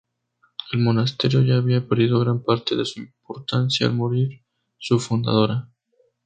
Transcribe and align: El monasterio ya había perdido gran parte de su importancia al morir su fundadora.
El 0.71 0.79
monasterio 0.79 1.43
ya 1.43 1.57
había 1.57 1.87
perdido 1.87 2.19
gran 2.21 2.41
parte 2.43 2.75
de 2.75 2.85
su 2.85 3.01
importancia 3.01 3.85
al 3.85 3.93
morir 3.93 4.41
su 4.79 4.99
fundadora. 4.99 5.69